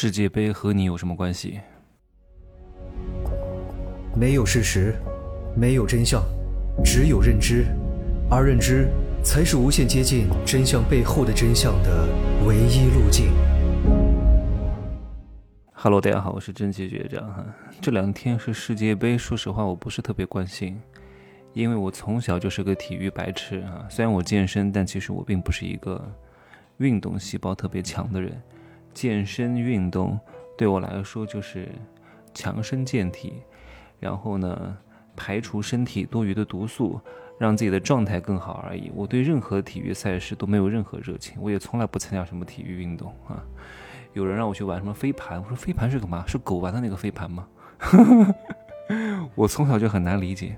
[0.00, 1.58] 世界杯和你有什么关系？
[4.14, 4.94] 没有事实，
[5.56, 6.22] 没有真相，
[6.84, 7.66] 只有认知，
[8.30, 8.86] 而认知
[9.24, 12.06] 才是无限接近真相背后的真相的
[12.46, 13.32] 唯一路径。
[15.72, 17.44] Hello，大家好，我是真奇学长哈。
[17.80, 20.80] 这两天是世界杯，说实话我不是特别关心，
[21.54, 23.84] 因为我从小就是个体育白痴啊。
[23.90, 26.00] 虽然我健身，但其实我并不是一个
[26.76, 28.40] 运动细胞特别强的人。
[28.98, 30.18] 健身运动
[30.56, 31.68] 对我来说就是
[32.34, 33.34] 强身健体，
[34.00, 34.76] 然后呢
[35.14, 37.00] 排除身体多余的毒素，
[37.38, 38.90] 让自己的状态更好而已。
[38.92, 43.40] 我对任何体育赛事都没有任何热情，我也从来不参加什么体育运动啊。
[44.14, 46.24] 有人让我去玩什么飞盘，我说飞盘是干嘛？
[46.26, 47.46] 是狗玩的那个飞盘吗？
[49.36, 50.56] 我从小就很难理解。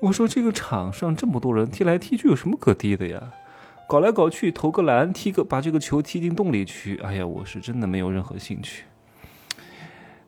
[0.00, 3.32] 我说这个场上这么多人踢来踢去有什么可踢的呀？
[3.88, 6.98] 搞来搞去投个篮，踢个把这个球踢进洞里去。
[6.98, 8.84] 哎呀，我是真的没有任何兴趣。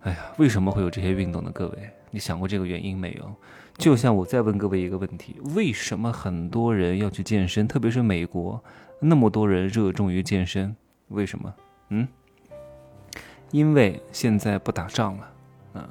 [0.01, 1.51] 哎呀，为什么会有这些运动呢？
[1.52, 3.30] 各位，你想过这个原因没有？
[3.76, 7.68] 就像我再问各位一个问题：为什么很多人要去健身？
[7.68, 8.65] 特别是美国，
[8.99, 10.74] 那么多人热衷于健身，
[11.09, 11.54] 为什么？
[11.90, 12.09] 嗯？
[13.51, 15.32] 因为现在不打仗了，
[15.74, 15.87] 啊，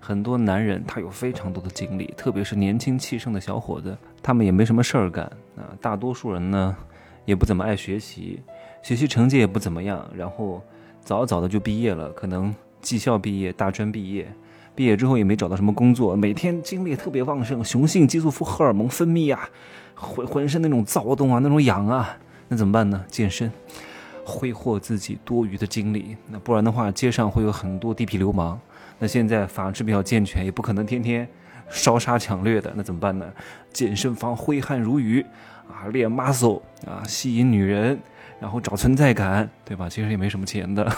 [0.00, 5.24] 很多男人他有非常多的精力，特别是年轻气盛的小伙子，他们也没什么事儿干
[5.56, 5.70] 啊。
[5.80, 6.76] 大多数人呢，
[7.24, 8.42] 也不怎么爱学习，
[8.82, 10.62] 学习成绩也不怎么样，然后
[11.02, 14.26] 早早的就毕业了，可能技校毕业、大专毕业，
[14.74, 19.48] 毕业之后也没找到什么工作，每天精力特别旺盛，雄性激素、荷尔蒙分泌啊，
[19.94, 22.16] 浑浑身那种躁动啊，那种痒啊，
[22.48, 23.04] 那怎么办呢？
[23.08, 23.50] 健身。
[24.26, 28.58] 挥霍自己多余的精力，那不然的话，街上会有很多地痞流氓。
[28.98, 31.28] 那现在法制比较健全，也不可能天天
[31.68, 33.26] 烧杀抢掠的，那怎么办呢？
[33.72, 35.24] 健身房挥汗如雨
[35.68, 37.98] 啊，练 muscle 啊，吸引女人，
[38.40, 39.88] 然后找存在感，对吧？
[39.88, 40.90] 其实也没什么钱的。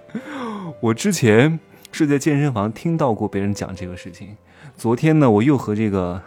[0.80, 1.58] 我之前
[1.92, 4.36] 是在健身房听到过别人讲这个事情。
[4.76, 6.20] 昨天呢，我又和这个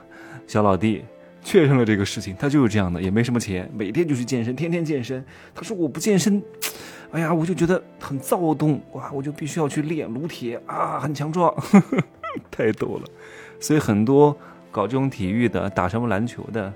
[0.48, 1.04] 小老弟。
[1.44, 5.26] 确认了这个事情，他就是这样的，也没什么钱，每天就去健身，天天健身。
[5.56, 6.40] 他说我不健身，
[7.12, 11.52] 哎呀，我就觉得很躁动哇，我就必须要去练撸铁啊，很强壮，
[12.52, 13.08] 太逗了。
[13.62, 14.36] 所以很多
[14.72, 16.74] 搞这种体育的，打什么篮球的，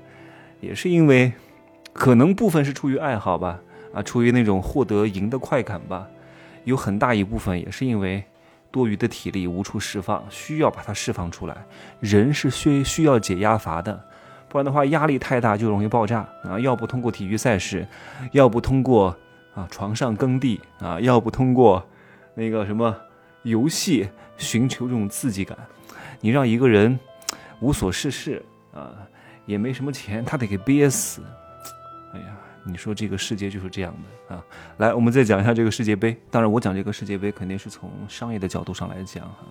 [0.62, 1.34] 也是因为，
[1.91, 3.59] 可能部分是出于爱好吧，
[3.94, 6.07] 啊，出于那种获得赢的快感吧，
[6.63, 8.23] 有很大一部分也是因为
[8.72, 11.57] 多余的体力无处释放，需要把它释放出来。
[12.00, 14.00] 人是需需要解压阀的。
[14.47, 16.57] 不然的话，压力太大就容易爆炸啊！
[16.59, 17.85] 要不通过体育赛事，
[18.31, 19.13] 要不通过
[19.53, 21.85] 啊床上耕地啊，要不通过
[22.35, 22.96] 那个什么
[23.44, 24.07] 游戏
[24.38, 25.57] 寻求这种刺激感。
[26.22, 27.00] 你让一个人
[27.59, 28.44] 无所事事
[28.74, 28.92] 啊，
[29.46, 31.22] 也没什么钱，他得给憋死。
[32.14, 32.26] 哎呀，
[32.64, 33.94] 你说这个世界就是这样
[34.28, 34.44] 的啊！
[34.78, 36.18] 来，我们再讲一下这个世界杯。
[36.31, 39.46] 当然，我讲这个世界杯肯定是从商业的角度上来讲哈。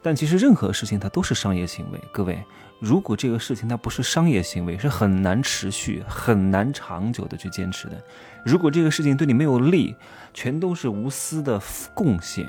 [0.00, 2.38] 但其实任何事情它都是商业行为，各位，
[2.78, 8.00] 如果这个事情它不是商业行为，是很难持续、很难长久的去坚持的。
[8.44, 9.96] 如果这个事情对你没有利，
[10.32, 11.60] 全都是无私的
[11.94, 12.48] 贡献，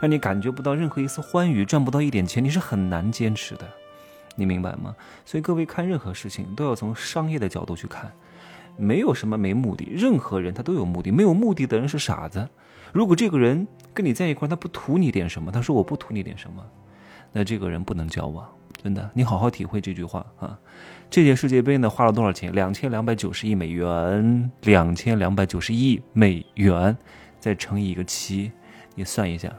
[0.00, 3.68] 让你感觉不到任何一丝欢愉，赚不到一点钱，你是很难坚持的。
[4.34, 4.94] 你明白吗？
[5.24, 8.10] 所以各位看任何事情都要从商业的角度去看，
[8.76, 12.48] 没有什么没目的，任何人他都有目的，没有目的的人是傻子。
[12.92, 16.64] 如果这个人跟你在一块，他不图你点什么，他说我不图你点什么，
[17.32, 18.46] 那这个人不能交往，
[18.82, 19.10] 真的。
[19.14, 20.58] 你好好体会这句话啊！
[21.10, 22.52] 这届世界杯呢，花了多少钱？
[22.54, 26.96] 两千两百九十亿美元，两千两百九十亿美元，
[27.38, 28.50] 再乘以一个七，
[28.94, 29.52] 你算一下，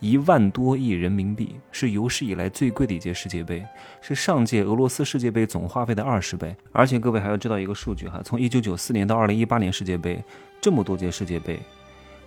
[0.00, 3.64] 一万多亿人民币，是有史以来最贵的一届世界杯，
[4.00, 6.54] 是上届俄罗斯世界杯总花费的二十倍。
[6.72, 10.22] 而且各位还要知道一个数据哈，从一九九四年到二零一八年世界杯，
[10.60, 11.58] 这么多届世界杯。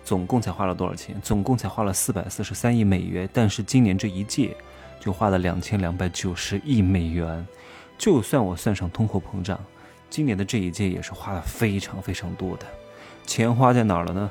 [0.04, 1.14] 总共才花了多少钱？
[1.22, 4.56] 总共才花了四百四十三亿美元，但是今年这一届
[4.98, 7.46] 就花了两千两百九十亿美元。
[7.98, 9.60] 就算我算上通货膨胀，
[10.08, 12.64] 今年的这一届也是花了非常非常多的
[13.26, 13.54] 钱。
[13.54, 14.30] 花在哪儿了呢？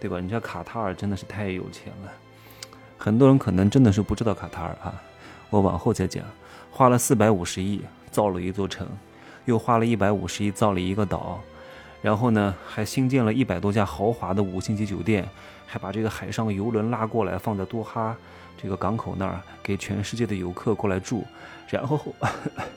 [0.00, 0.16] 对吧？
[0.16, 2.12] 人家卡塔尔真的是太有钱了。
[2.98, 4.94] 很多人可能真的是不知道卡塔尔啊，
[5.50, 6.24] 我往后再讲。
[6.70, 8.86] 花了四百五十亿造了一座城，
[9.46, 11.40] 又花了一百五十亿造了一个岛。
[12.02, 15.26] 然后呢，还新建了一百多家豪华的五星级酒店，
[15.66, 18.14] 还把这个海上游轮拉过来，放在多哈
[18.60, 21.24] 这个港口那儿，给全世界的游客过来住。
[21.68, 21.98] 然后，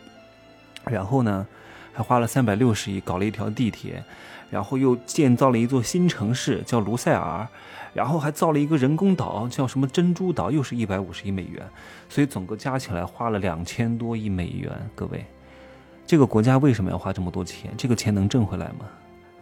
[0.86, 1.46] 然后呢，
[1.94, 4.04] 还花了三百六十亿搞了一条地铁，
[4.50, 7.48] 然后又建造了一座新城市，叫卢塞尔，
[7.94, 11.64] 然后还造了一个人工岛，叫什么珍珠岛，又是一百五十亿美元。
[12.08, 14.72] 所以总个加起来花了两千多亿美元。
[14.96, 15.26] 各位，
[16.06, 17.72] 这个国家为什么要花这么多钱？
[17.78, 18.86] 这个钱能挣回来吗？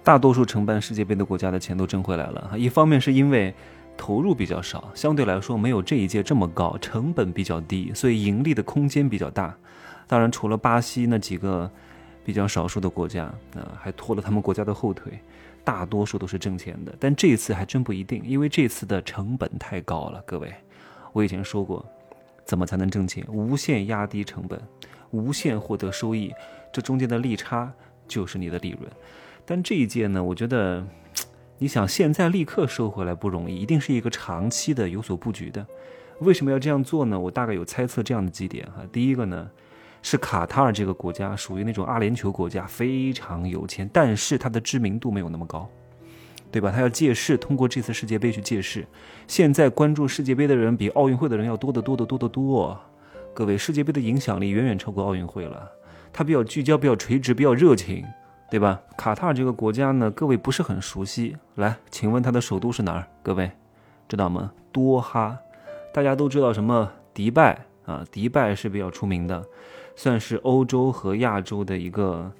[0.03, 2.53] 大多数承办世界杯的国家的钱都挣回来了。
[2.57, 3.53] 一方面是因为
[3.97, 9.55] 投入比较少，相对来说没有这一届这么高，成本比较低，所以盈利的空间比较大。
[10.07, 11.69] 当然，除了巴西那几个
[12.27, 13.23] 比较少数的国家，
[13.55, 15.17] 啊，还拖了他们国家的后腿，
[15.63, 16.93] 大多数都是挣钱的。
[16.99, 20.21] 但这次还真不一定，因为这次的成本太高了。
[20.27, 20.53] 各位，
[21.13, 21.85] 我以前说过，
[22.43, 23.25] 怎么才能挣钱？
[23.29, 24.61] 无限压低成本，
[25.11, 26.33] 无限获得收益，
[26.69, 27.71] 这中间的利差
[28.09, 28.91] 就是你的利润。
[29.45, 30.85] 但这一届呢，我觉得，
[31.59, 35.65] 你想现在立刻收回来不容易，一定是一个长期的有所布局的。
[36.19, 37.17] 为什么要这样做呢？
[37.17, 38.83] 我大概有猜测这样的几点哈。
[38.91, 39.49] 第一个呢。
[40.09, 45.69] 是卡塔尔这个国家属于那种阿联酋国家，非常有钱，但是它的知名度没有那么高，
[46.49, 46.71] 对吧？
[46.73, 48.87] 他要借势通过这次世界杯去借势。
[49.27, 52.79] 现在关注世界杯的人比奥运会的人要多得多得多得多。
[53.33, 55.69] 各位，世界杯的影响力远远超过奥运会了。
[56.13, 58.05] 它比较聚焦，比较垂直，比较热情，
[58.49, 58.79] 对吧？
[58.97, 61.35] 卡塔尔这个国家呢，各位不是很熟悉。
[61.55, 63.05] 来，请问它的首都是哪儿？
[63.21, 63.51] 各位
[64.07, 64.53] 知道吗？
[64.71, 65.37] 多哈。
[65.93, 66.89] 大家都知道什么？
[67.13, 69.43] 迪拜啊，迪拜是比较出名的。
[69.97, 72.31] 算是欧洲和亚洲的一个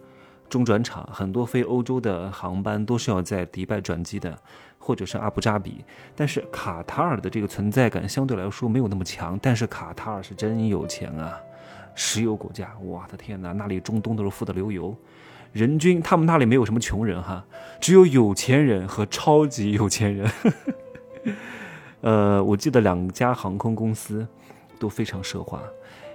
[0.47, 4.37] 中转场，很多飞欧洲的航班都是要在迪拜转机的，
[4.77, 5.83] 或者是阿布扎比。
[6.15, 11.35] 但是卡塔尔的这个存在感相对来说没有那么强，但是卡塔尔是真有钱啊，
[11.95, 14.95] 石油国家，我的天哪，那里中东都是富得流油，
[15.51, 17.43] 人均他们那里没有什么穷人哈，
[17.81, 20.31] 只有有钱人和超级有钱人。
[22.01, 24.25] 呃，我记得两家航空公司
[24.77, 25.59] 都非常奢华。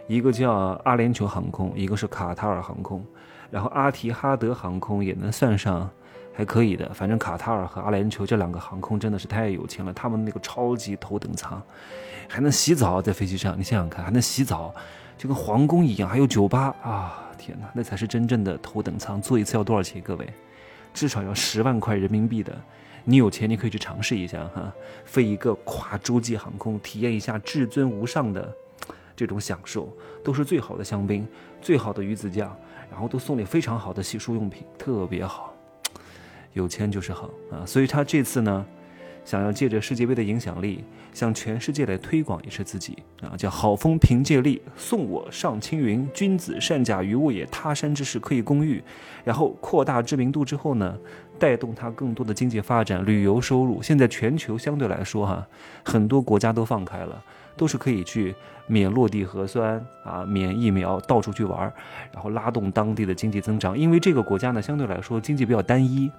[0.07, 0.53] 一个叫
[0.85, 3.05] 阿联酋航空，一个是卡塔尔航空，
[3.51, 5.89] 然后阿提哈德航空也能算上
[6.35, 6.93] 还可以的。
[6.93, 11.63] 反正卡塔尔和阿联酋这两个航空真的是太有钱了，他们那个超级头等舱
[12.29, 14.75] 还能洗澡，在飞机上，你想想看，还能洗澡，
[15.17, 17.19] 就跟皇宫一样，还有酒吧啊！
[17.39, 20.01] 天哪，那才是真正的头等舱，坐一次要多少钱？
[20.03, 20.29] 各位，
[20.95, 22.57] 至少要十万块人民币的。
[23.05, 24.73] 你有钱，你可以去尝试一下哈，
[25.05, 28.55] 飞一个跨洲际航空，体验一下至尊无上的。
[29.15, 29.89] 这种享受
[30.25, 31.27] 都是最好的香槟，
[31.61, 32.57] 最好的鱼子酱，
[32.91, 35.55] 然后都送你非常好的洗漱用品，特别好。
[36.55, 37.65] 有钱就是好啊！
[37.65, 38.67] 所以他这次呢，
[39.25, 46.07] 想要借着世界杯的影响力，向全世界来推广一次自己啊，叫好风凭借力，送我上青云。
[46.13, 48.85] 君子善假于物也，他山之石可以攻玉。
[49.25, 50.99] 然后扩大知名度之后呢，
[51.39, 53.81] 带动他更多的经济发展、旅游收入。
[53.81, 55.47] 现在全球相对来说哈，
[55.83, 57.25] 很多国家都放开了。
[57.57, 58.35] 都是可以去
[58.67, 61.61] 免落地核酸啊，免疫苗，到处去玩，
[62.13, 63.77] 然后拉动当地的经济增长。
[63.77, 66.11] 因为这个国家呢，相对来说经济比较单一，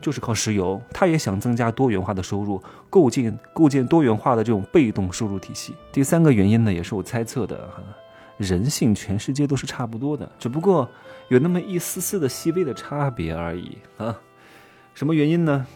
[0.00, 0.80] 就是靠石油。
[0.92, 5.74] 他也想增加多元化的收入，构建构建多元化的这种被动收入体系。
[5.92, 7.82] 第三个原因呢，也是我猜测的哈，
[8.38, 10.88] 人性全世界都是差不多的，只不过
[11.28, 14.18] 有那么一丝丝的细微的差别而已啊。
[14.94, 15.66] 什么原因呢？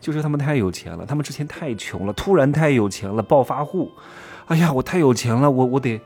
[0.00, 3.90] 就是他们太有钱了，他们之前太穷了，突然太有钱了，暴发户。
[4.48, 6.00] 哎呀，我太有钱了，我我得，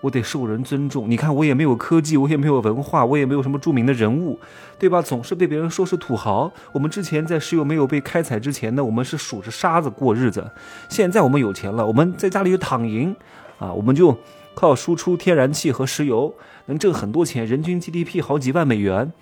[0.00, 1.10] 我得受人尊重。
[1.10, 4.40] 你看，我也没有科技，我也没有文化，我也没有什么著名的人物，
[4.78, 5.02] 对吧？
[5.02, 6.50] 总是被别人说是土豪。
[6.72, 10.50] 我们之前在石油没有被开采之前呢，我们是数着沙子过日子。
[10.88, 13.14] 现在我们有钱了，我们在家里就躺赢，
[13.58, 14.16] 啊，我们就
[14.54, 16.34] 靠输出天然气和石油，
[16.66, 19.12] 能挣很多钱，人均 GDP 好几万美元。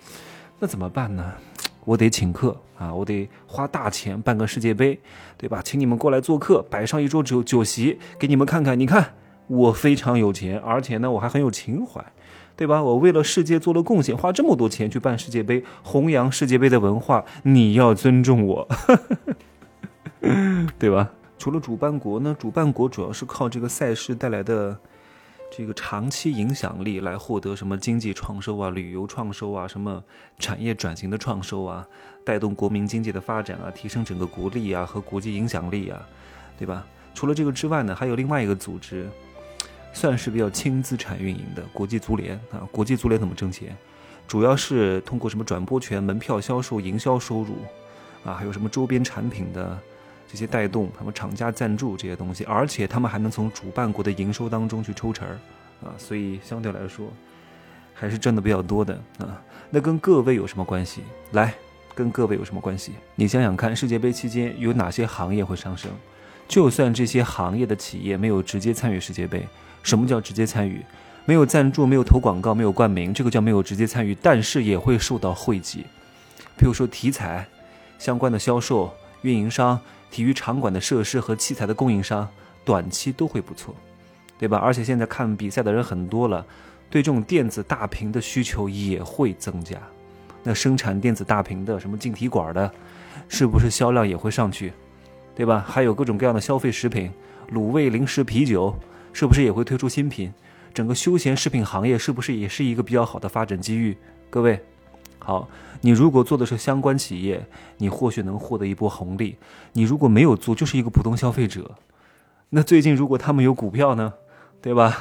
[0.59, 1.33] 那怎么办呢？
[1.85, 2.93] 我得请客啊！
[2.93, 4.99] 我得花大钱办个世界杯，
[5.37, 5.61] 对吧？
[5.63, 8.79] 请你们过来做客，摆上一桌酒酒席，给你们看看。
[8.79, 9.13] 你看，
[9.47, 12.05] 我非常有钱，而且呢，我还很有情怀，
[12.55, 12.83] 对吧？
[12.83, 18.67] 我为了世界做了贡献，花这么多钱去办世界杯，弘扬世界杯的文化，你要尊重我，
[20.77, 21.11] 对吧？
[21.37, 24.77] 除了主办国呢，主办国主要是靠这个赛事带来的。
[25.53, 30.01] 这个长期影响力来获得什么经济创收啊、旅游创收啊、什么
[30.39, 31.85] 产业转型的创收啊，
[32.23, 36.07] 带动国民经济的发展啊，提升整个国力啊和国际影响力啊，
[36.57, 36.87] 对吧？
[37.13, 39.09] 除了这个之外呢，还有另外一个组织，
[39.91, 42.63] 算是比较轻资产运营的国际足联啊。
[42.71, 43.75] 国际足联怎么挣钱？
[44.25, 47.55] 主要是通过什么转播权、门票销售、营销收入
[48.23, 49.77] 啊，还有什么周边产品的。
[50.31, 55.35] 这些带动他们厂家赞助这些东西，而且他们还能从主办国的营收当中去抽成儿，
[55.85, 57.11] 啊，所以相对来说
[57.93, 59.41] 还是挣的比较多的啊。
[59.69, 61.01] 那跟各位有什么关系？
[61.31, 61.53] 来，
[61.93, 62.93] 跟各位有什么关系？
[63.13, 65.91] 你想想看，世界杯期间有哪些行业会上升？
[66.47, 69.45] 就算这些行业的企业没有直接参与世界杯，
[69.83, 70.81] 什么叫直接参与？
[71.25, 75.85] 没有赞助，没有投广告，没有冠名，这个叫没有直接参与，但是也会受到惠及。
[76.55, 77.45] 比如说体彩
[77.99, 79.77] 相关的销售、运营商。
[80.11, 82.27] 体育场馆的设施和器材的供应商，
[82.63, 83.73] 短期都会不错，
[84.37, 84.57] 对吧？
[84.57, 86.45] 而且现在看比赛的人很多了，
[86.89, 89.77] 对这种电子大屏的需求也会增加，
[90.43, 92.71] 那生产电子大屏的，什么晶体管的，
[93.29, 94.73] 是不是销量也会上去？
[95.33, 95.65] 对吧？
[95.65, 97.09] 还有各种各样的消费食品，
[97.53, 98.75] 卤味、零食、啤酒，
[99.13, 100.31] 是不是也会推出新品？
[100.73, 103.95] 整个休闲食品行业是不是也是一个比较好的发展机遇？
[104.29, 104.61] 各位，
[105.23, 105.47] 好，
[105.81, 107.45] 你如果做的是相关企业，
[107.77, 109.35] 你或许能获得一波红利；
[109.73, 111.69] 你如果没有做，就是一个普通消费者。
[112.49, 114.13] 那最近如果他们有股票呢？
[114.61, 114.97] 对吧？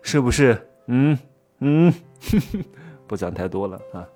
[0.00, 0.66] 是不是？
[0.86, 1.18] 嗯
[1.58, 1.92] 嗯，
[3.06, 4.06] 不讲太多了啊，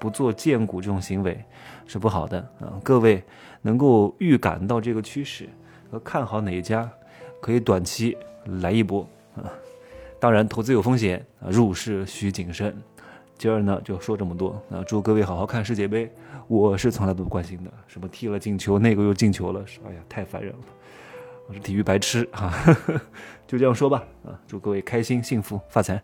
[0.00, 1.38] 不做荐股这种行为
[1.86, 2.80] 是不好的啊。
[2.82, 3.22] 各位
[3.62, 5.48] 能够预感到这个趋势
[5.90, 6.90] 和看好哪一家，
[7.40, 8.16] 可以短期
[8.60, 9.52] 来一波啊。
[10.18, 12.74] 当然，投资有风险啊，入市需谨慎。
[13.38, 16.10] 今儿呢就说这么多啊，祝各位好好看世界杯。
[16.48, 20.58] 我是从来都不关心的，什么踢了进球，那个又进球了，哎呀，太烦人了。
[21.48, 22.52] 我是体育白痴啊，
[23.46, 26.02] 就这样说吧啊，祝各位开心、幸福、发财。